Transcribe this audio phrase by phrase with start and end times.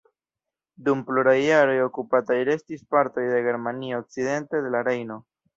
[0.87, 5.21] Dum pluraj jaroj okupataj restis partoj de Germanio okcidente de la Rejno.